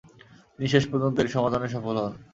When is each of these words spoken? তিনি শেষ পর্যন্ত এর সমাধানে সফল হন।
তিনি 0.55 0.67
শেষ 0.67 0.83
পর্যন্ত 0.87 1.17
এর 1.19 1.27
সমাধানে 1.27 1.67
সফল 1.67 1.95
হন। 1.99 2.13